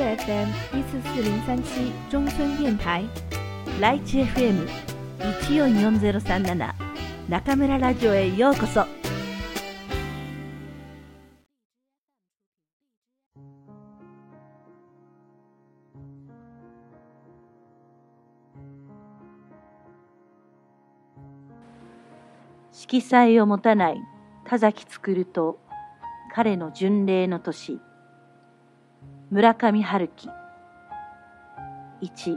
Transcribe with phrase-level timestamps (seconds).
[0.00, 3.04] FM 一四四零三七中村電台
[3.80, 6.72] ライチ FM144037
[7.28, 8.86] 中村ラジオへようこそ。
[22.72, 24.00] 色彩を持たない
[24.46, 25.58] 田崎作ると
[26.32, 27.78] 彼の巡礼の年。
[29.32, 30.28] 村上春樹。
[32.02, 32.36] 1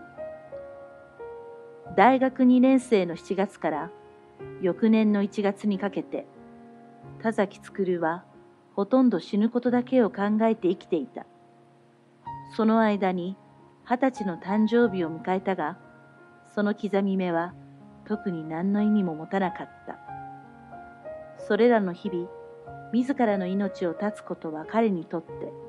[1.97, 3.89] 大学2年生の7月から
[4.61, 6.27] 翌年の1月にかけて
[7.23, 8.23] 田崎作は
[8.75, 11.25] ほとんど死ぬことだけを考えて生きていた。
[12.55, 13.37] その間に
[13.85, 15.79] 二十歳の誕生日を迎えたが
[16.53, 17.55] その刻み目は
[18.07, 19.98] 特に何の意味も持たなかった。
[21.39, 22.29] それらの日々
[22.91, 25.62] 自らの命を絶つことは彼にとって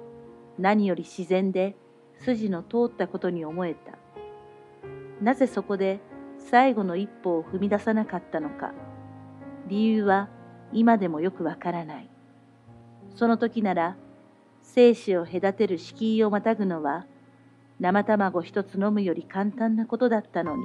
[0.59, 1.77] 何より自然で
[2.19, 3.99] 筋の通ったことに思えた。
[5.21, 6.01] なぜそこで
[6.38, 8.73] 最後の一歩を踏み出さなかったのか。
[9.69, 10.29] 理由は
[10.73, 12.11] 今でもよくわからない。
[13.15, 13.96] その時なら
[14.63, 17.07] 生死を隔てる敷居をまたぐのは
[17.80, 20.63] 生卵一つ飲むより簡単なことだったのに。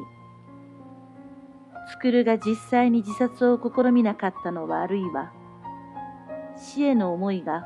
[1.91, 5.31] 作るが実際に自殺を試みなかったのはあるいは
[6.55, 7.65] 死への思いが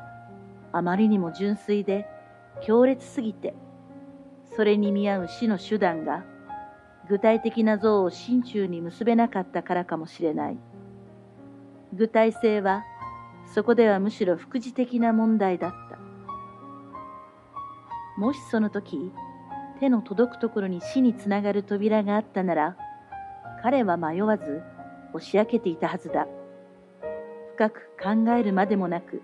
[0.72, 2.08] あまりにも純粋で
[2.62, 3.54] 強烈すぎて、
[4.56, 6.24] それに見合う死の手段が
[7.10, 10.58] 具体的な像を心中に結べなかったからかもしれない。
[11.94, 12.84] 具体性は
[13.54, 16.00] そこではむしろ副次的な問題だった。
[18.18, 19.12] もしその時、
[19.80, 22.78] 手の届くところに死につながる扉があったなら、
[23.62, 24.62] 彼は迷わず
[25.14, 26.28] 押し開けていたはずだ。
[27.56, 29.22] 深く考えるまでもなく、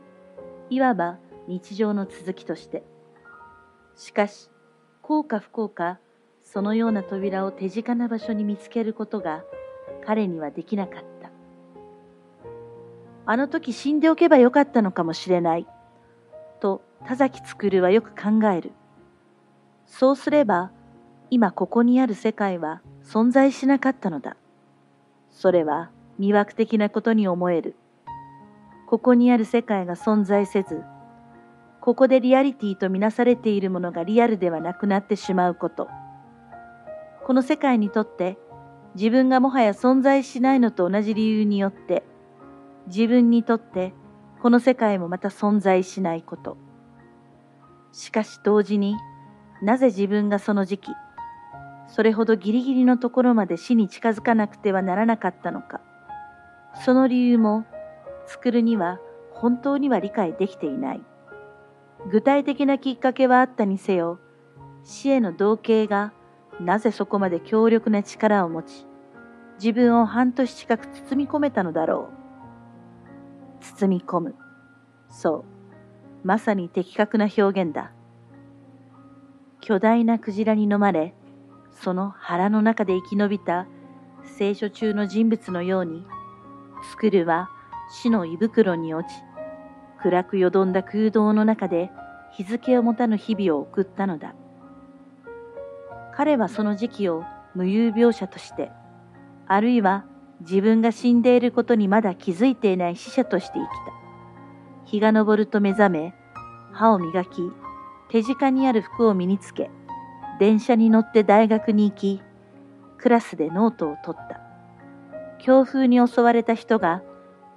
[0.70, 2.84] いわば日常の続きとして。
[4.00, 4.50] しかし、
[5.02, 6.00] 幸か不幸か、
[6.42, 9.44] そのような扉を手近な場所に見つけることが
[10.06, 11.30] 彼にはできなかった。
[13.26, 15.68] あの時死んでおけばよかったのかもしれない、
[16.62, 18.72] と田崎作はよく考える。
[19.86, 20.72] そうすれば、
[21.30, 24.38] 今ここにある世界は存在しなかったのだ。
[25.30, 27.76] それは魅惑的なことに思える。
[28.88, 30.84] ここにある世界が存在せず、
[31.90, 35.88] ここでリアリティとみなされているものがリアルではなくなってしまうこと。
[37.26, 38.38] この世界にとって
[38.94, 42.04] 自分がもはや存在しないのと同じ理由によって
[42.86, 43.96] 自分にとって
[44.40, 46.58] この世界もまた存在しないこと。
[47.92, 48.96] しかし同時に
[49.64, 50.92] なぜ自分がその時期、
[51.88, 55.82] それほどギリギリのところまで死に近づかなくてはならなかったのか。
[56.86, 57.66] その理由も
[58.28, 59.00] 作るには
[59.34, 61.02] 本当には理解できていない。
[62.08, 64.20] 具体的なきっかけはあったにせよ、
[64.84, 66.14] 死への同型が
[66.60, 68.88] なぜそこまで強力な力を持ち、
[69.56, 72.10] 自分を半年近く包み込めたのだろ
[73.60, 73.64] う。
[73.64, 74.36] 包み込む。
[75.10, 75.46] そ
[76.24, 76.28] う。
[76.28, 77.92] まさに的確な表現だ。
[79.62, 81.14] 巨大なクジラに飲まれ、
[81.72, 83.68] その腹の中で生き延びた
[84.24, 86.06] 聖書中の人物のように、
[86.92, 87.50] 作るは
[87.92, 89.14] 死の胃袋に落ち、
[90.02, 91.92] 暗くよどんだ空洞の中で
[92.32, 94.34] 日付を持たぬ日々を送ったのだ。
[96.16, 97.24] 彼はその時期を
[97.56, 98.72] 無有描写として、
[99.48, 100.06] あるいは
[100.42, 104.00] 自分が死んでいることにまだ気づいていない死者として生きた。
[104.86, 106.14] 日が昇ると目覚め、
[106.72, 107.52] 歯を磨き、
[108.10, 109.70] 手近にある服を身につけ、
[110.40, 112.22] 電車に乗って大学に行き、
[112.98, 114.40] クラスでノートを取った。
[115.40, 117.02] 強風に襲われた人が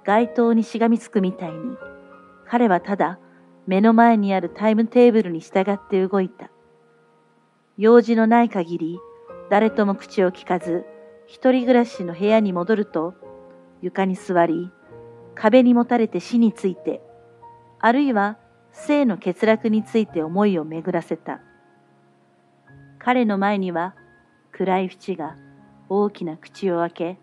[0.05, 1.77] 街灯にしがみつくみたいに、
[2.53, 3.17] 彼はただ
[3.65, 6.51] 目の前にあるタイムテーブルに従って動いた。
[7.79, 8.99] 用事のない限り
[9.49, 10.85] 誰とも口を聞かず
[11.25, 13.15] 一人暮らしの部屋に戻ると
[13.81, 14.69] 床に座り
[15.33, 17.01] 壁にもたれて死について
[17.79, 18.37] あるいは
[18.71, 21.41] 生の欠落について思いを巡らせた。
[22.99, 23.95] 彼の前には
[24.51, 25.37] 暗い淵が
[25.89, 27.19] 大きな口を開け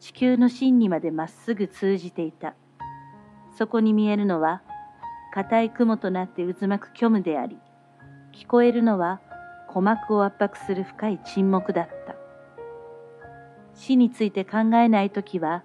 [0.00, 2.56] 地球の芯にまでまっすぐ通じていた。
[3.56, 4.62] そこに見えるのは
[5.34, 7.58] 硬い雲となって渦巻く虚無であり、
[8.32, 9.20] 聞こえるのは
[9.66, 12.14] 鼓膜を圧迫する深い沈黙だった。
[13.74, 15.64] 死について考えないときは、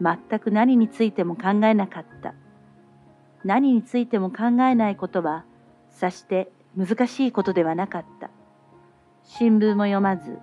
[0.00, 2.34] 全く何についても考えなかった。
[3.44, 5.44] 何についても考えないことは、
[5.90, 8.30] さして難しいことではなかった。
[9.22, 10.38] 新聞も読まず、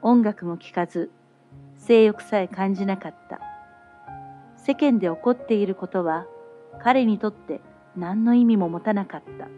[0.00, 1.10] 音楽も聴かず、
[1.76, 3.40] 性欲さえ感じなかった。
[4.56, 6.26] 世間で起こっていることは、
[6.82, 7.60] 彼にとって
[7.96, 9.48] 何の意味も持たなかった。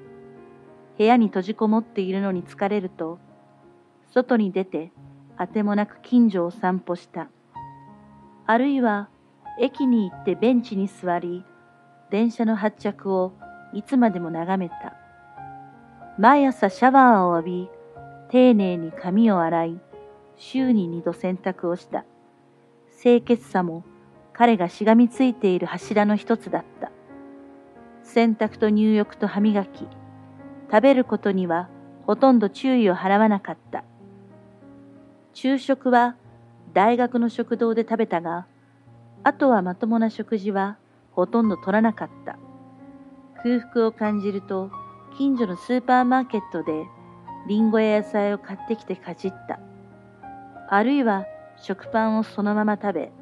[0.98, 3.18] 部屋に閉じこもっているのに疲れると、
[4.12, 4.92] 外に出て
[5.36, 7.28] あてもなく近所を散歩した。
[8.46, 9.08] あるいは
[9.58, 11.44] 駅に行ってベンチに座り、
[12.10, 13.32] 電車の発着を
[13.72, 14.94] いつまでも眺めた。
[16.18, 17.70] 毎朝シャワーを浴び、
[18.30, 19.80] 丁寧に髪を洗い、
[20.36, 22.04] 週に二度洗濯をした。
[23.02, 23.84] 清潔さも
[24.32, 26.90] 彼がしがみついている柱の一つだった。
[28.06, 29.86] 洗濯と入浴と歯磨き、
[30.70, 31.68] 食べることには
[32.06, 33.84] ほとんど注意を払わなかった。
[35.34, 36.16] 昼食は
[36.72, 38.46] 大学の食堂で食べたが、
[39.24, 40.78] あとはまともな食事は
[41.10, 42.38] ほとんど取らなかった。
[43.42, 44.70] 空腹を感じると、
[45.18, 46.86] 近所のスーパーマーケットで
[47.48, 49.58] リンゴや野菜を買ってきてかじった。
[50.68, 51.26] あるいは
[51.56, 53.12] 食パンをそのまま食べ、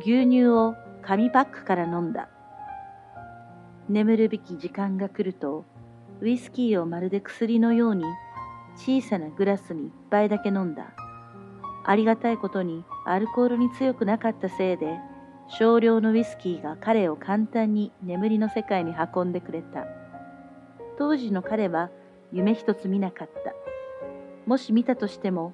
[0.00, 2.28] 牛乳を紙パックから飲んだ。
[3.92, 5.66] 眠るべき時間が来ると、
[6.22, 8.04] ウイスキーをまるで薬のように
[8.74, 10.94] 小さなグラスに一杯だけ飲んだ。
[11.84, 14.98] ありがたいことにアルコールに強くなかったせいで、
[15.48, 19.84] 少量のウイスキーが彼を簡単に眠りの世界に運んでくれた。
[20.96, 21.90] 当時の彼は
[22.32, 23.52] 夢一つ見なかった。
[24.46, 25.52] もし見たとしても、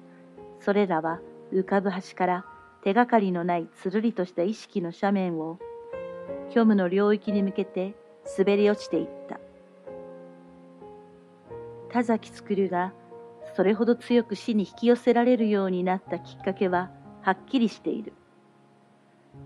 [0.61, 1.19] それらは
[1.51, 2.45] 浮かぶ端から
[2.85, 5.59] 手がかりのないつるりとした意識の斜面を、
[6.51, 7.95] 虚無の領域に向けて
[8.37, 9.39] 滑り落ちていった。
[11.91, 12.93] 田崎るが
[13.55, 16.91] それほど強く死に引き寄せられるようになったきっかけは
[17.21, 18.13] はっきりしている。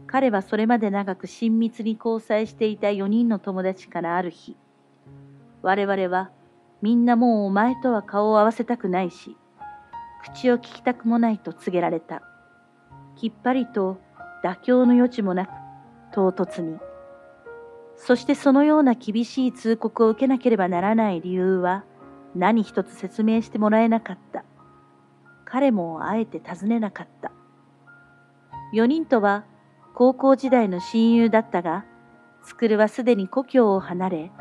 [0.07, 4.55] 彼はそれまで長く親密に交際していた4人の友達からある日、
[5.61, 6.31] 我々は
[6.81, 9.37] みんなもうお前とは顔を合わせたくないし、
[10.23, 12.21] 口を聞きたくもないと告げられた。
[13.15, 13.99] きっぱりと
[14.43, 15.49] 妥協の余地もなく、
[16.13, 16.77] 唐突に。
[17.95, 21.85] そしてそのような厳しい通告を受けなければならない理由は、
[22.35, 24.43] 何一つ説明してもらえなかった。
[25.45, 27.31] 彼もあえて尋ねなかった。
[28.73, 29.45] 4人とは
[29.93, 31.85] 高校時代の親友だったが、
[32.41, 34.31] スクルはすでに故郷を離れ、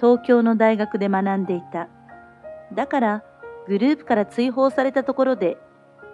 [0.00, 1.88] 東京の大学で学んでいた。
[2.72, 3.24] だから
[3.66, 5.58] グループから追放されたところで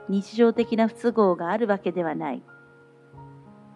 [0.08, 2.42] 日常的な不都合があるわけではない。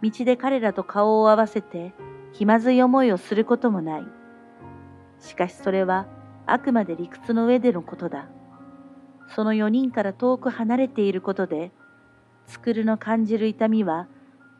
[0.02, 1.94] 道で彼らと顔を合わせて
[2.34, 4.04] 気まずい思いをすることもない。
[5.20, 6.06] しかしそれは
[6.46, 8.28] あくまで理屈の上でのことだ。
[9.34, 11.70] その4人から遠く離れていることで、
[12.46, 14.08] スクルの感じる痛みは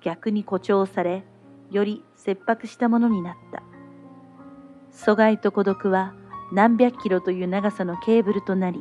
[0.01, 1.25] 逆に誇張され、
[1.71, 3.63] より切迫したものになった。
[4.91, 6.15] 疎外と孤独は
[6.53, 8.81] 何百キロという長さのケーブルとなり、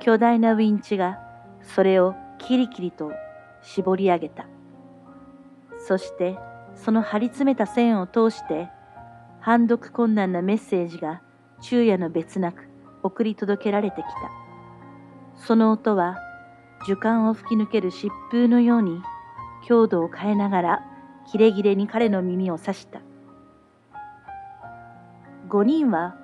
[0.00, 1.18] 巨大なウィンチが
[1.62, 3.10] それをキリキリと
[3.62, 4.46] 絞り上げた。
[5.78, 6.38] そして
[6.78, 8.68] その張り詰めた線を通して
[9.40, 11.22] 判読困難なメッセージが
[11.60, 12.68] 昼夜の別なく
[13.02, 14.10] 送り届けられてきた。
[15.36, 16.16] その音は
[16.86, 19.00] 樹幹を吹き抜ける疾風のように
[19.66, 20.84] 強度を変えながら
[21.30, 23.00] キレキレに彼の耳を刺した。
[25.48, 26.16] 5人は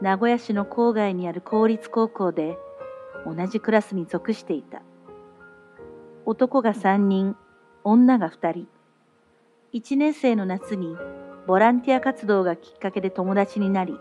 [0.00, 2.58] 名古屋市の郊外にある公立高校で
[3.26, 4.82] 同じクラスに属していた。
[6.24, 7.36] 男が3人、
[7.84, 8.79] 女が2人。
[9.72, 10.96] 1年生の夏に
[11.46, 13.94] ボランティア活動がきっかけで友達になり、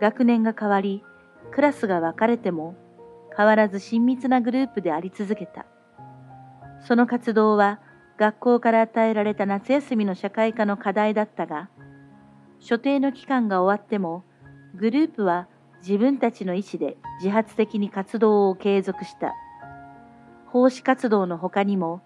[0.00, 1.04] 学年が変わり、
[1.52, 2.74] クラスが分かれても、
[3.36, 5.64] 変わらず親密なグループであり続けた。
[6.80, 7.78] その活動は、
[8.18, 11.70] 学校から与えられた夏休みの社会科の課題だったが、
[12.58, 14.24] 所定の期間が終わっても、
[14.74, 15.46] グループは
[15.82, 19.34] 自分たちの意思で自発的に活動を継続した。
[20.46, 22.02] 奉仕活動の他にも、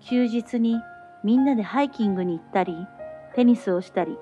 [0.00, 0.80] 休日に
[1.24, 2.86] みんなでハイキングに行ったり、
[3.34, 4.16] テニスをしたり、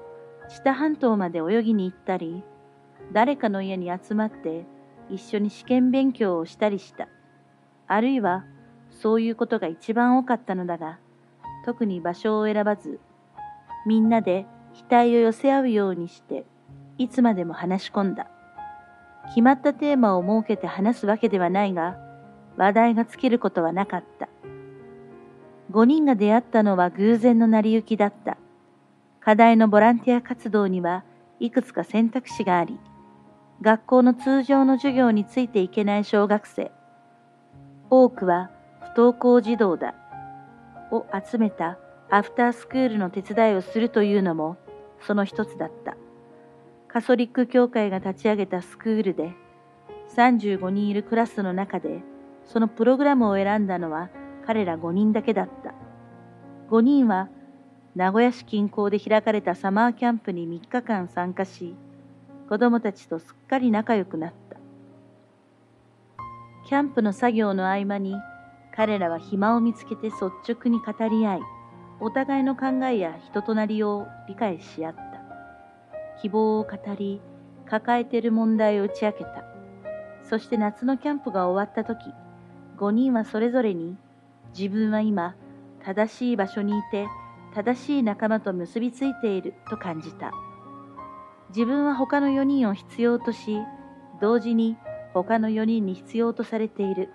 [0.48, 2.42] 知多半島まで泳ぎに行ったり、
[3.12, 4.64] 誰かの家に集まって
[5.10, 7.08] 一緒に試験勉強をしたりした。
[7.86, 8.44] あるいは
[8.90, 10.98] そういうことが一番多かったのだが、
[11.64, 13.00] 特に場所を選ばず、
[13.86, 14.46] みんなで
[14.88, 16.44] 額を寄せ合うようにして、
[16.98, 18.28] いつまでも話し込んだ。
[19.28, 21.98] 決まったテーマを設けて話すわけではないが、
[22.56, 24.28] 話題が尽きることはなかった。
[25.70, 28.36] 5人が出会ったのは偶然の成り行きだった。
[29.20, 31.04] 課題のボランティア活動には
[31.40, 32.78] いくつか選択肢があり、
[33.62, 36.70] 学校の通常の授業についていけない小学生、
[37.90, 38.50] 多くは
[38.94, 39.94] 不登校児童だ、
[40.92, 41.78] を集めた
[42.10, 44.56] アフタースクールの手伝いをするというのも
[45.00, 45.96] その一つだった。
[46.86, 49.34] カソリック教会が立ち上げたスクールで
[50.16, 52.00] 35人いるクラスの中で
[52.46, 54.08] そのプログラムを選んだのは
[54.46, 55.74] 彼ら5人だけだった。
[56.70, 57.28] 5人は
[57.94, 61.74] 名古屋市近郊で開かれたサマーキャンプに3日間参加し、
[62.48, 64.56] 子供たちとすっかり仲良くなった。
[66.68, 68.14] キャンプの作業の合間に
[68.74, 71.40] 彼らは暇を見つけて率直に語り合い、
[72.00, 75.02] お互いの考えや人となりを理解し合った。
[76.20, 77.20] 希望を語り、
[77.64, 79.44] 抱えている問題を打ち明けた。
[80.22, 82.12] そして夏のキャンプが終わった時、
[82.76, 83.96] 5人はそれぞれに
[84.58, 85.36] 自分は今
[85.84, 87.06] 正しい場所にいて
[87.54, 90.32] 正しい仲間と結びついていると感じた。
[91.50, 93.60] 自分は他の4人を必要とし、
[94.20, 94.76] 同時に
[95.14, 97.10] 他の4人に必要とされている。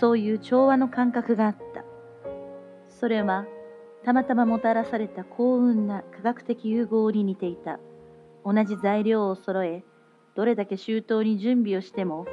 [0.00, 1.84] そういう調和の感覚があった。
[2.88, 3.46] それは、
[4.04, 7.78] たまたまもたらされた幸運な科学的融合に似ていた。
[8.44, 9.84] 同じ材料を揃え、
[10.34, 12.26] どれだけ周到に準備をしても、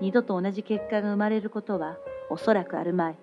[0.00, 1.96] 二度と同じ結果が生まれることは
[2.28, 3.21] おそらくあるまい。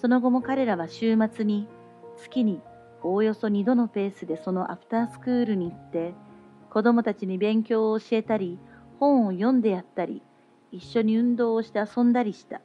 [0.00, 1.68] その後も彼らは週末に
[2.16, 2.60] 月に
[3.02, 6.14] おおよそ2度のペースでそのアフタースクールに行って
[6.70, 8.58] 子供たちに勉強を教えたり
[8.98, 10.22] 本を読んでやったり
[10.72, 12.60] 一緒に運動をして遊んだりした。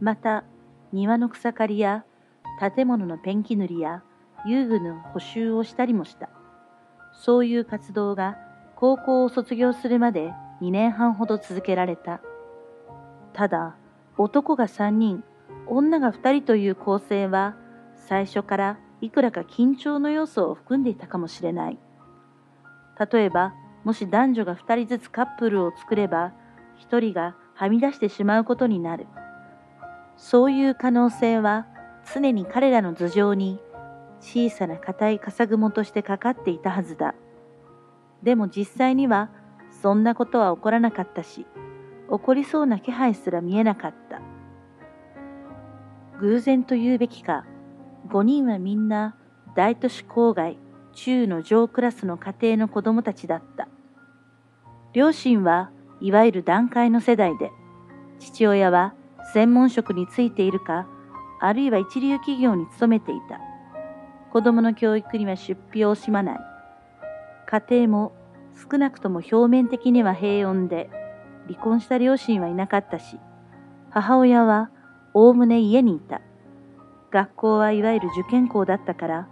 [0.00, 0.44] また
[0.92, 2.04] 庭の草刈りや
[2.76, 4.02] 建物のペンキ塗りや
[4.44, 6.28] 遊具の補修をしたりもした。
[7.12, 8.36] そういう活動が
[8.74, 12.20] 高校を卒業するまで2年半ほど続けられた。
[13.32, 13.76] ただ
[14.18, 15.24] 男が3人
[15.66, 17.56] 女が2人という構成は
[17.94, 21.78] 最初からいくらか緊張の要素を含んでいたかもしれない。
[23.12, 26.32] 例えば、もし男女が2人ずつカップルを作れば、
[26.88, 29.06] 1人がはみ出してしまうことになる。
[30.16, 31.66] そういう可能性は
[32.14, 33.60] 常に彼らの頭上に
[34.20, 37.14] 小さな硬い笠雲としてかかっていたはずだ。
[38.22, 39.30] でも実際には
[39.82, 41.46] そんなことは起こらなかったし、
[42.10, 44.20] 起こりそうな気配すら見えなかった。
[46.20, 47.44] 偶然と言うべきか、
[48.08, 49.16] 5人はみんな
[49.54, 50.58] 大都市郊外、
[50.92, 53.68] 中の上クラスの家庭の子供たちだった。
[54.94, 55.70] 両親は
[56.00, 57.50] いわゆる団塊の世代で、
[58.18, 58.94] 父親は
[59.34, 60.86] 専門職についているか、
[61.40, 63.40] あるいは一流企業に勤めていた。
[64.32, 66.38] 子供の教育には出費を惜しまない。
[67.46, 68.12] 家庭も
[68.70, 70.88] 少なくとも表面的には平穏で、
[71.46, 73.18] 離婚した両親はいなかったし、
[73.90, 74.70] 母親は
[75.18, 76.20] おおむね家にいた。
[77.10, 79.28] 学校はいわゆる受験校だったから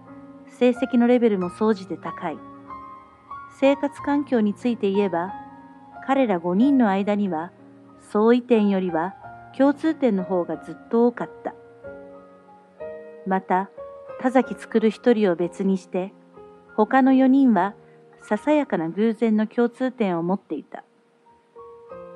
[0.48, 2.38] 成績のレベルも総じて高い。
[3.60, 5.34] 生活環境について言えば
[6.06, 7.52] 彼ら5人の間には
[8.00, 9.14] 相違点よりは
[9.58, 11.54] 共通点の方がずっと多かった。
[13.26, 13.68] また
[14.22, 16.14] 田崎作る一人を別にして
[16.76, 17.74] 他の4人は
[18.22, 20.82] ささやかな偶然の共通点を持っていた。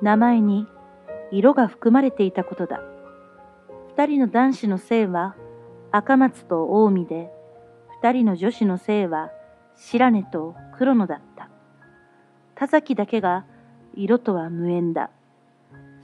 [0.01, 0.65] 名前に
[1.31, 2.81] 色が含まれていたことだ。
[3.99, 5.35] 二人の男子の姓は
[5.91, 7.29] 赤松と近江で、
[8.01, 9.29] 二人の女子の姓は
[9.75, 11.49] 白根と黒野だった。
[12.55, 13.43] 田崎だけが
[13.93, 15.09] 色とは無縁だ。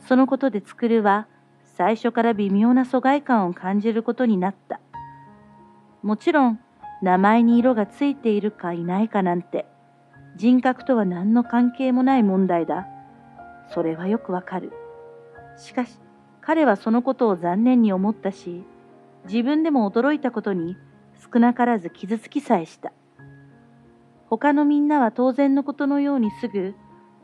[0.09, 1.29] そのことで作るは
[1.63, 4.81] 最初から微妙な疎外感を感じることになった。
[6.03, 6.59] もちろん
[7.01, 9.65] 名前に色がついているかいないかなんて
[10.35, 12.87] 人格とは何の関係もない問題だ。
[13.73, 14.73] それはよくわかる。
[15.55, 15.97] しかし
[16.45, 18.63] 彼はそのことを残念に思ったし、
[19.25, 20.77] 自分でも驚いたことに
[21.33, 22.93] 少なからず傷つきさえした。
[24.29, 26.75] 他のみんなは当然のことのようにすぐ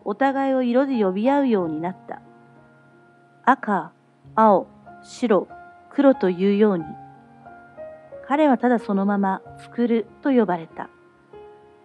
[0.05, 2.21] お互いを色で呼び合うようになった。
[3.45, 3.91] 赤、
[4.33, 4.67] 青、
[5.03, 5.47] 白、
[5.91, 6.85] 黒というように。
[8.27, 10.89] 彼はただそのまま作ると呼ばれた。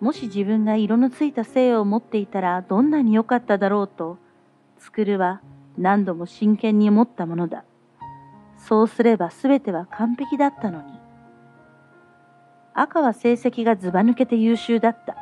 [0.00, 4.16] もし自分が色のついた性を持っていたらどんなに良かっただろうと、
[4.78, 5.42] 作るは
[5.78, 7.64] 何度も真剣に思ったものだ。
[8.56, 10.98] そうすれば全ては完璧だったのに。
[12.74, 15.16] 赤は成績がずば抜けて優秀だった。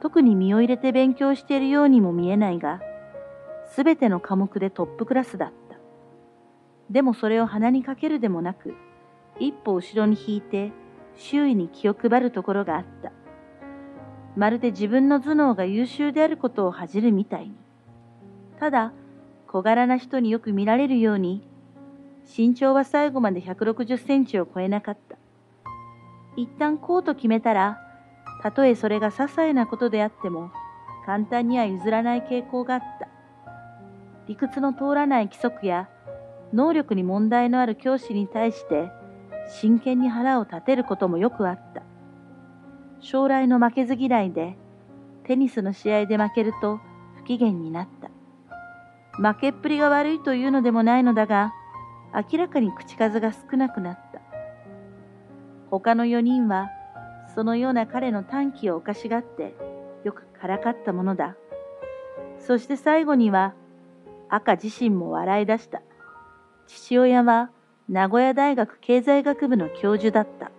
[0.00, 2.80] 特に身を入れて勉強しているようにも見えないが、
[3.66, 5.76] すべての科目でトップクラスだった。
[6.90, 8.74] でもそれを鼻にかけるでもなく、
[9.38, 10.72] 一歩後ろに引いて
[11.16, 13.12] 周囲に気を配るところがあった。
[14.36, 17.54] まるで自分の頭脳が優秀であることを恥じるみたいに。
[18.58, 18.92] ただ、
[19.52, 21.46] 小柄な人によく見られるように
[22.36, 25.16] 身長は最後まで160センチを超えなかった。
[26.36, 27.78] 一旦こうと決めたら、
[28.42, 30.50] たとえそれが些細なことであっても、
[31.04, 33.08] 簡単には譲らない傾向があった。
[34.26, 35.88] 理屈の通らない規則や、
[36.54, 38.90] 能力に問題のある教師に対して、
[39.48, 41.82] 真剣に腹を立てることもよくあった。
[43.00, 44.56] 将来の負けず嫌いで、
[45.24, 46.80] テニスの試合で負けると
[47.16, 48.01] 不機嫌になった。
[49.18, 51.52] 負けっぷりが悪いというのでもないのだが、
[52.14, 54.20] 明らかに口数が少なくなった。
[55.70, 56.68] 他の4人は、
[57.34, 59.54] そのような彼の短気をおかしがって、
[60.04, 61.36] よくからかったものだ。
[62.38, 63.54] そして最後には
[64.28, 65.82] 赤自身も笑い出した。
[66.66, 67.50] 父親は
[67.88, 70.50] 名古屋大学経済学部の教授だった。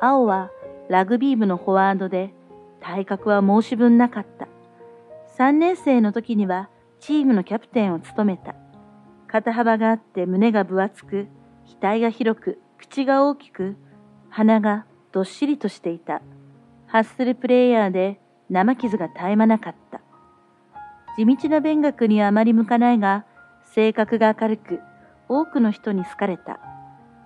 [0.00, 0.50] 青は
[0.88, 2.34] ラグビー部のフォワードで
[2.80, 4.48] 体格は申し分なかった。
[5.38, 6.68] 3年生の時には
[7.02, 8.54] チームのキャプテンを務めた。
[9.26, 11.26] 肩幅があって胸が分厚く、
[11.80, 13.76] 額が広く、口が大きく、
[14.30, 16.22] 鼻がどっしりとしていた。
[16.86, 20.00] ハッスルプレイヤーで生傷が絶え間なかった。
[21.16, 23.24] 地道な勉学にはあまり向かないが、
[23.74, 24.78] 性格が明るく、
[25.28, 26.60] 多くの人に好かれた。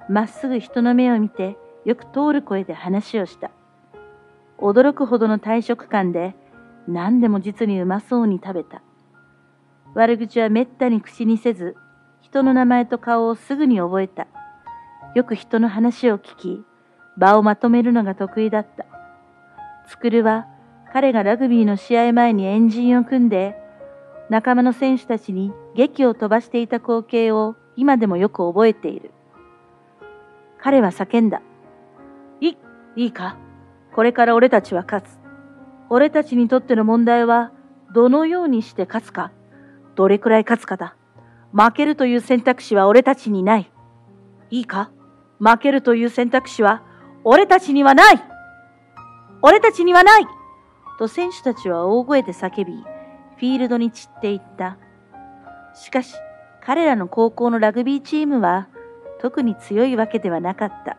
[0.09, 3.51] まっすぐ人の目を見て、よく通る声で話をした。
[4.57, 6.35] 驚くほどの退職感で、
[6.89, 8.81] 何でも実にうまそうに食べた。
[9.97, 11.75] 悪口はめったに口にせず、
[12.21, 14.27] 人の名前と顔をすぐに覚えた。
[15.15, 16.63] よく人の話を聞き、
[17.17, 18.85] 場をまとめるのが得意だった。
[19.89, 20.47] つくるは
[20.93, 23.57] 彼がラグビーの試合前にエンジンを組んで、
[24.29, 29.13] 仲間の選手たちに劇を飛ばしていた光景を今でもよく覚えている。
[30.59, 31.41] 彼は叫んだ。
[32.43, 32.55] い、
[32.97, 33.39] いいか？
[33.95, 35.19] これから俺たちは勝つ。
[35.89, 37.51] 俺たちにとっての問題は、
[37.95, 39.33] どのようにして勝つか、
[39.97, 40.95] どれくらい勝つかだ。
[41.53, 43.73] 負けるという選択肢は俺たちにない。
[44.51, 44.91] いいか？
[45.41, 46.83] 負けるという選択肢は
[47.25, 48.23] 俺たちにはない
[49.43, 50.27] 俺たちにはない
[50.99, 54.79] と選手たちは大声で叫び、フィールドに散っていった。
[55.75, 56.15] しかし、
[56.63, 58.69] 彼らの高校のラグビーチームは
[59.21, 60.97] 特に強いわけではなかった。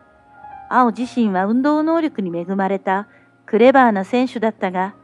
[0.70, 3.08] 青自身は運動能力に恵まれた
[3.46, 4.94] クレバーな選手だったが、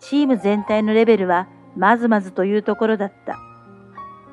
[0.00, 3.38] チーム全体のレベルはまずまずというところだった。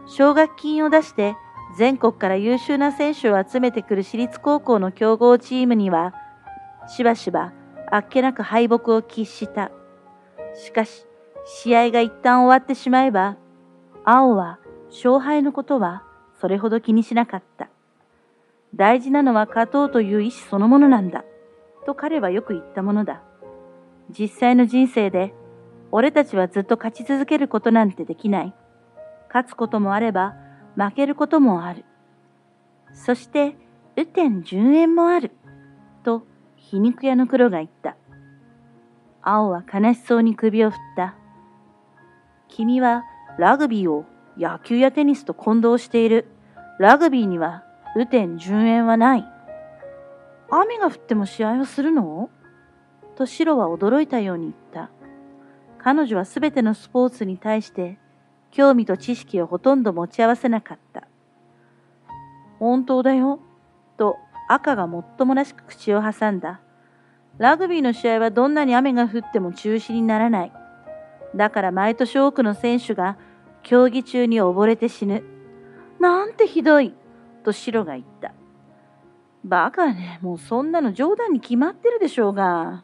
[0.07, 1.35] 奨学金を出して
[1.77, 6.13] 全国から優秀な選手を集めてくる私立高校の強豪チームには、
[6.87, 7.53] しばしば
[7.89, 9.71] あっけなく敗北を喫した。
[10.53, 11.05] しかし、
[11.45, 13.37] 試合が一旦終わってしまえば、
[14.03, 16.03] 青は勝敗のことは
[16.39, 17.69] それほど気にしなかった。
[18.75, 21.23] 大事なのは勝とうという意志そのものなんだ。
[21.85, 23.21] と彼はよく言ったものだ。
[24.09, 25.33] 実際の人生で、
[25.91, 28.53] 俺たちはずっと勝ち続けることなんてできない。
[29.27, 30.35] 勝つこともあれば、
[30.75, 31.85] 負けることもある。
[32.93, 33.55] そして、
[33.97, 35.31] 雨天順延もある。
[36.03, 36.25] と、
[36.55, 37.97] 皮肉屋の黒が言った。
[39.21, 41.15] 青は悲しそうに首を振った。
[42.47, 43.03] 君は
[43.37, 44.05] ラグビーを
[44.37, 46.25] 野球やテニスと混同している。
[46.79, 47.63] ラグビーには
[47.95, 49.25] 雨天順延はない。
[50.49, 52.29] 雨が降っても試合をするの？
[53.15, 54.89] とシロは驚いたように言った。
[55.83, 57.97] 彼女はすべてのスポーツに対して
[58.51, 61.07] 興味と知識をほとんど持ち合わせなかった。
[62.59, 63.39] 本当だよ。
[63.97, 64.17] と
[64.47, 66.61] 赤がもっともらしく口を挟んだ。
[67.39, 70.51] ラグビーの試合はどんなに雨が降っても中止にならない。
[71.35, 73.17] だから毎年多くの選手が
[73.63, 75.23] 競技中に溺れて死ぬ。
[75.99, 76.93] なんてひどい。
[77.43, 78.33] とシロが言った。
[79.43, 82.83] バカね、もうそんなの冗談に決まってるでしょうが。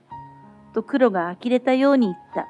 [0.73, 2.47] と黒が呆れたように言った。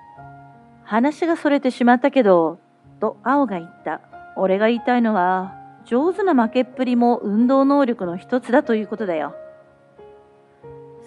[0.87, 2.59] 話がそれてしまったけど、
[3.01, 3.99] と青が言った。
[4.37, 9.35] 俺が言いたいのは、上手な負けっぷりも運動能力の一つだということだよ。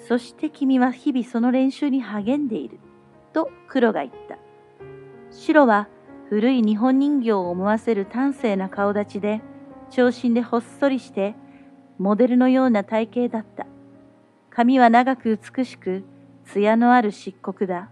[0.07, 2.79] そして君は日々その練習に励んでいる。
[3.33, 4.37] と黒が言った。
[5.31, 5.88] 白は
[6.29, 9.40] 古い日本人形を思わせる端正な顔立ちで、
[9.88, 11.35] 長身でほっそりして、
[11.97, 13.66] モデルのような体型だった。
[14.51, 16.05] 髪は長く美しく、
[16.45, 17.88] 艶のある漆黒だ。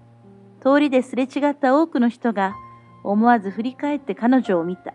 [0.68, 2.54] 通りですれ違った多くの人が
[3.02, 4.92] 思わず振り返って彼女を見た。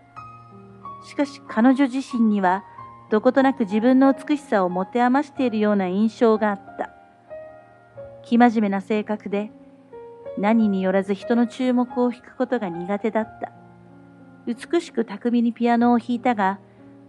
[1.03, 2.63] しかし彼女自身には
[3.09, 6.91] どことなく自分の美しさを持て余しているような印象があった。
[8.23, 9.51] 生真面目な性格で
[10.37, 13.51] 何によらず人の注目を引くことが苦手だった。
[14.45, 16.59] 美しく巧みにピアノを弾いたが、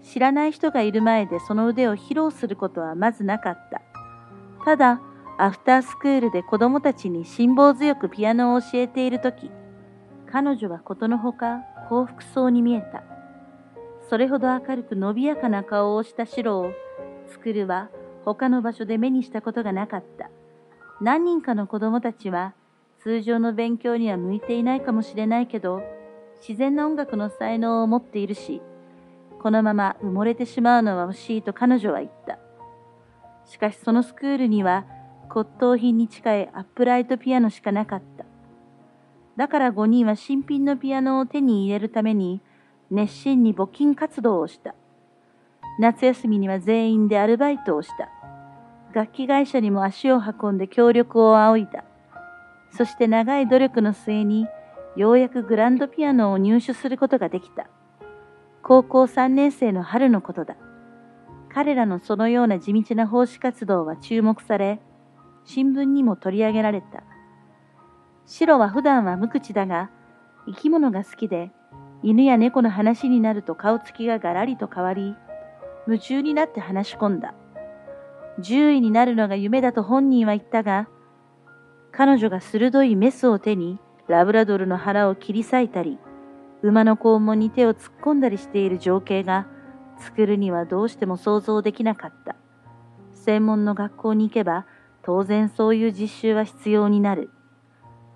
[0.03, 3.83] 知らない人がいる前でその腕を披露することはまずなかった。
[4.65, 5.01] ただ、
[5.37, 9.51] アフタースクールで子供たちに辛抱強くピアノを教えているとき、
[10.31, 13.03] 彼女はことのほか幸福そうに見えた。
[14.09, 16.71] それほど明るく伸びやかな顔をした白を、
[17.29, 17.89] 作るは
[18.25, 20.31] 他の場所で目にしたことがなかった。
[21.01, 22.55] 何人かの子供たちは
[23.03, 25.83] 通常の勉強には向いていないかもしれないけど、
[26.47, 28.63] 自然な音楽の才能を持っているし、
[29.43, 32.39] このまま埋もれてしまうのは惜しいと彼女は言った。
[33.47, 34.87] しかしそのスクールには
[35.35, 38.25] 骨董品に近いアップライトピアノしかなかった。
[39.37, 42.41] だから5人は新品のピアノを手に入れるために
[42.89, 44.77] 熱心に募金活動をした。
[45.81, 48.09] 夏休みには全員でアルバイトをした。
[48.93, 51.83] 楽器会社にも足を運んで協力を仰いだ。
[52.71, 54.47] そして長い努力の末に
[54.95, 57.67] ようやくグランドピアノを入手することができた。
[58.63, 60.57] 高校3年生の春のことだ。
[61.49, 64.79] 彼らのそのような地道な奉仕活動は注目され、
[65.45, 67.05] 新聞にも取り上げられた。
[68.27, 69.91] シロは普段は無口だが、
[70.47, 71.51] 生き物が好きで、
[72.03, 75.15] 犬や猫の話になると顔つきがガラリと変わり、
[75.87, 77.35] 夢中になって話し込んだ。
[78.43, 80.89] 獣医になるのが夢だと本人は言ったが、
[81.93, 83.79] 彼女が鋭いメスを手に
[84.09, 85.99] ラブラドルの腹を切り裂いたり、
[86.63, 89.47] 馬の肛門に手を突っ込んだりしている情景が
[89.99, 92.37] 作るにはどうしても想像できなかった。
[93.13, 94.67] 専門の学校に行けば
[95.05, 97.31] 当然そういう実習は必要になる。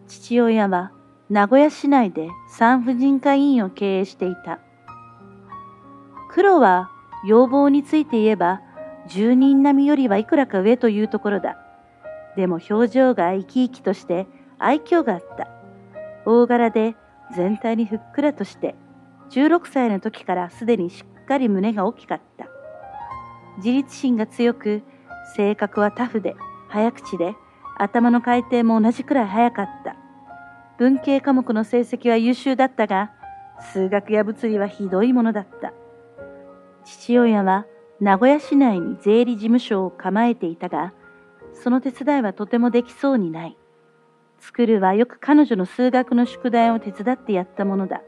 [0.06, 0.92] 父親は
[1.28, 4.58] 名古屋市内で産婦人科医院を経営していた。
[6.30, 6.90] 黒は
[7.26, 8.62] 要望について言えば
[9.08, 11.58] 住人並みよりはいくらか上というところだ。
[12.36, 14.26] でも表情が生き生きとして
[14.58, 15.48] 愛嬌があった。
[16.24, 16.94] 大柄で
[17.34, 18.74] 全体にふっくらとして
[19.30, 22.46] 16歳の時からすでにしっかり胸が大きかった。
[23.58, 24.82] 自立心が強く
[25.36, 26.36] 性格はタフで
[26.68, 27.34] 早口で
[27.76, 29.96] 頭の回転も同じくらい早かった。
[30.78, 33.10] 文系科目の成績は優秀だったが
[33.72, 35.72] 数学や物理はひどいものだった。
[36.84, 37.66] 父親は
[38.00, 40.92] 名古屋市内に税理事務所を構えていたが、
[41.52, 43.56] その手伝いはとてもできそうにない。
[44.38, 48.02] 作るはよく彼女の数学の宿題を手伝ってやったものだ。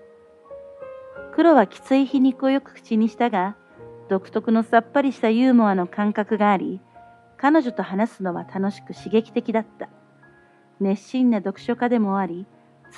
[1.35, 3.57] 黒はきつい皮肉をよく口にしたが、
[4.09, 6.81] 独特のさっぱりしたユーモアの感覚があり、
[7.41, 9.89] 彼女と話すのは楽しく刺激的だった。
[10.79, 12.47] 熱心な読書家でもあり、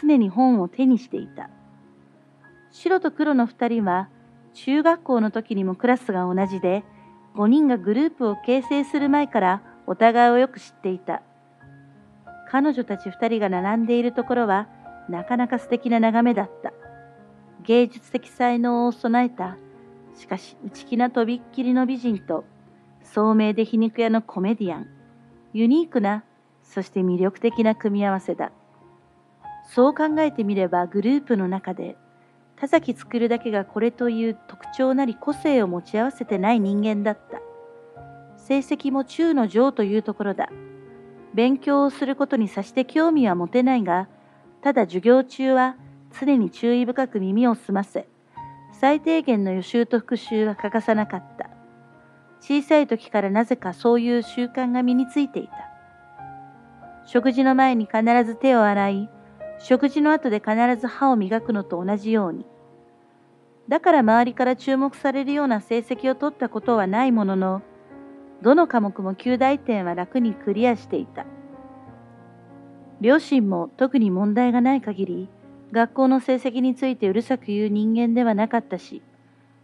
[0.00, 1.48] 常に本を手にしていた。
[2.72, 4.08] 白と黒の二人は、
[4.54, 6.82] 中学校の時にもクラスが同じで、
[7.36, 11.22] 5人がグループを形成する前からお互いをよく知っていた。
[12.50, 14.68] 彼女たち2人が並んでいるところは
[15.08, 16.72] なかなか素敵な眺めだった。
[17.62, 19.56] 芸術的才能を備えた、
[20.16, 22.44] しかし内気なとびっきりの美人と、
[23.14, 24.88] 聡明で皮肉屋のコメディアン、
[25.52, 26.24] ユニークな、
[26.62, 28.52] そして魅力的な組み合わせだ。
[29.68, 31.96] そう考えてみればグループの中で
[32.56, 37.40] 田崎作るだけがこれという特徴なり個性を持ち合わせてない人間だった。
[38.38, 40.48] 成績も中の上というところだ。
[41.34, 44.08] 勉強をすることにさして興味は持てないが、
[44.62, 45.76] ただ授業中は
[46.18, 48.08] 常に注意深く耳を澄ませ、
[48.72, 51.61] 最低限の予習と復習は欠かさなかった。
[52.42, 55.54] 小さい時からなぜかそういう習慣が身についていた。
[57.06, 59.10] 食事の前に必ず手を洗い、
[59.60, 62.44] 食事の後で必ず歯を磨くのと同じように。
[63.68, 67.62] だから周りから注目されるような成績を取ったことはないものの、
[68.42, 71.26] どの科目も9大点は楽にクリアしていた。
[73.00, 75.28] 両親も特に問題がない限り、
[75.70, 79.00] 学校の成績についてうるさく言う人間ではなかったし、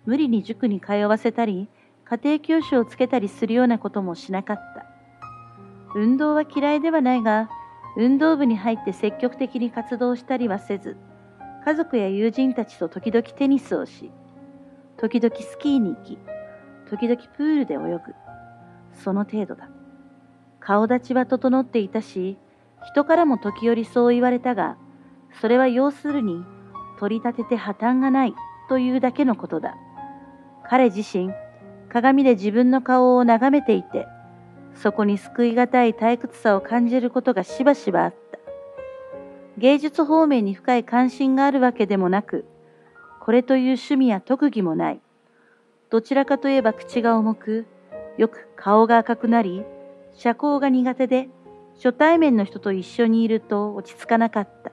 [0.06, 1.68] 無理に塾に通わせたり、
[2.10, 4.86] 家庭教師をつけたりするようなこともしなかった。
[5.94, 7.50] 運動は嫌いではないが、
[7.96, 10.96] 運動部に入って積極的に活動したりはせず、
[11.66, 14.10] 家族や友人たちと時々テニスをし、
[14.96, 16.18] 時々スキーに行き、
[16.88, 18.00] 時々プールで泳ぐ。
[18.94, 19.68] その程度だ。
[20.60, 22.38] 顔立ちは整っていたし、
[22.86, 24.78] 人からも時折そう言われたが、
[25.40, 26.44] それは要するに、
[26.98, 28.34] 取り立てて破綻がない
[28.68, 29.76] というだけのことだ。
[30.68, 31.30] 彼自身、
[31.88, 34.06] 鏡で自分の顔を眺めていて、
[34.74, 38.38] そこに救いがたい退屈さを感じることがしばしばあった。
[39.56, 42.44] 芸術方面に深い関心があるわけでもなく、
[43.20, 45.00] これという趣味や特技もない。
[45.90, 47.66] どちらかといえば口が重く、
[48.18, 49.64] よく顔が赤くなり、
[50.14, 51.28] 社交が苦手で、
[51.76, 54.72] 初対面の人と一緒にいると落ち着かなかった。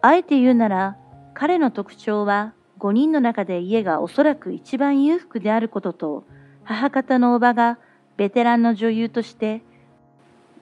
[0.00, 0.96] あえて言うなら、
[1.34, 6.24] 彼の特徴は5人の中で家がおそらく一番裕福であることと、
[6.64, 7.78] 母方のおばが
[8.16, 9.62] ベテランの女優として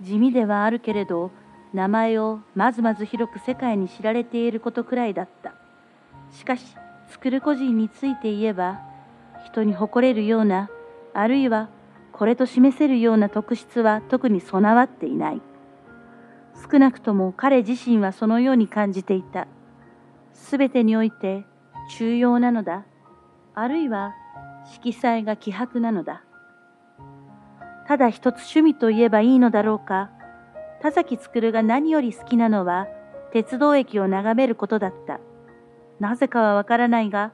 [0.03, 1.31] 地味ではあるけれど
[1.73, 5.55] 名前をまずまず広く世界に知られていることくらいだった。
[6.31, 6.77] しかし、
[7.09, 8.83] 作る個人について言えば、
[9.47, 10.69] 人に誇れるような、
[11.15, 11.71] あるいは
[12.13, 15.41] これと示せるような特質は特に備わっていない。
[16.71, 19.49] 少なくとも彼自身はそのように感じていた。
[20.35, 21.47] すべてにおいて
[21.99, 22.85] 重要なのだ。
[23.55, 24.15] あるいは
[24.65, 26.23] 色彩が希薄なのだ。
[27.87, 30.11] ただ一つ趣味と言えばいいのだろうか。
[30.81, 32.87] 田崎るが何より好きなのは、
[33.33, 35.21] 鉄道駅を眺めることだった。
[35.99, 37.33] なぜかはわからないが、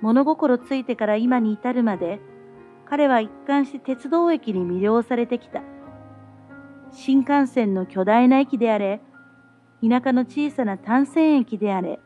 [0.00, 2.20] 物心ついてから今に至るまで、
[2.88, 5.62] 彼は一貫して鉄道駅に魅了されてきた。
[6.92, 9.00] 新幹線の巨大な駅であれ、
[9.86, 11.98] 田舎の小さな単線駅であれ、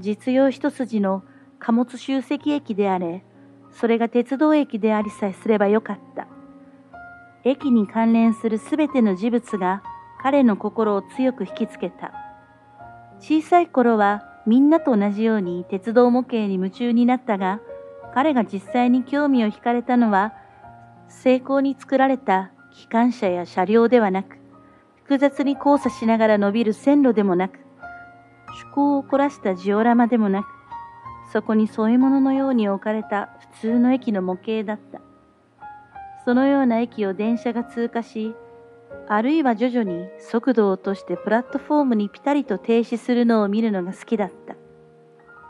[0.00, 1.22] 実用一筋の
[1.58, 3.22] 貨物集積駅であれ、
[3.70, 6.26] それが鉄道駅でありさえすればよかった。
[7.44, 9.82] 駅に関連するすべての事物が
[10.22, 12.12] 彼の心を強く引きつけた。
[13.20, 17.60] 小さい頃はみんなと同じように鉄道模型に夢中になったが、
[18.14, 20.32] 彼が実際に興味を惹かれたのは、
[21.08, 24.38] 精巧に作られた機関車や車両ではなく、
[25.04, 27.58] 複雑に交差しながら伸びる線路でもなく、
[28.60, 30.46] 趣向を凝らしたジオラマでもなく、
[31.32, 35.00] そこに添え物のように置かれた普通の駅の模型だった。
[36.24, 38.34] そのような駅を電車が通過し、
[39.08, 44.56] あるいは徐々に速度を落としてプラットフォームにピタリと停止するのを見るのが好きだった。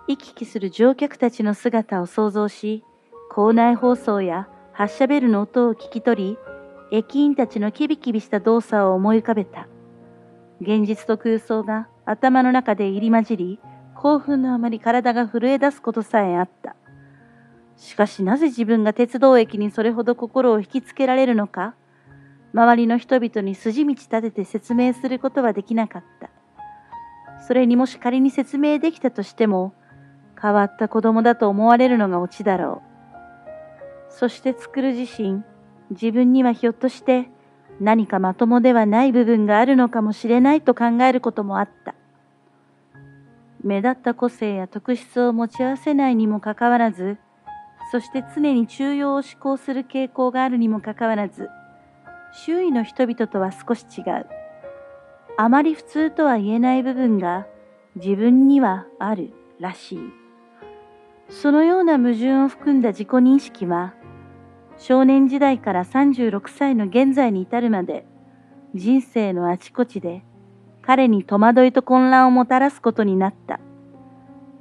[0.06, 2.84] 行き来する乗客たちの姿を想像し、
[3.30, 6.38] 校内放送や発車ベルの音を聞き取り、
[6.92, 9.68] 駅員たちのキビキビした動作を思い浮かべた。
[10.60, 13.60] 現実と空想が頭の中で入り混じり、
[13.94, 16.74] 興奮のあまり体が震え出すことさえあった。
[17.76, 21.74] しかしなぜ自分が鉄道駅にそれほど心を引きつけられるのか、
[22.52, 26.30] 周りの人々に筋道立てて説明することはできなかった。
[27.46, 29.72] それにもし仮に説明できたとしても、
[30.40, 32.82] 変わった子供だと思われるのがオチだろ
[34.08, 34.12] う。
[34.12, 35.42] そして作る自身、
[35.90, 37.30] 自分にはひょっとして
[37.80, 41.94] 何かまともではない部分があるのかもしれないと考えることもあった。
[43.64, 47.18] 目立った個性や特質を持ち合わせないにもかかわらず、
[47.90, 51.48] そして常に中庸を思考する傾向があるにもかかわらず、
[52.32, 54.26] 周囲の人々とは少し違う。
[55.36, 57.46] あまり普通とは言えない部分が
[57.96, 59.98] 自分にはあるらしい。
[61.30, 63.94] そのような矛盾を含んだ自己認識は、
[64.80, 68.06] 少年時代から36歳の現在に至るまで、
[68.74, 70.22] 人生のあちこちで
[70.80, 73.60] 彼に戸惑いと混乱をもたらすことになった。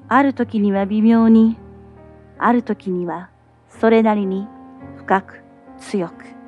[0.09, 1.57] ある時には微妙に、
[2.37, 3.29] ある時には
[3.69, 4.45] それなりに
[4.97, 5.41] 深く
[5.77, 6.38] 強く。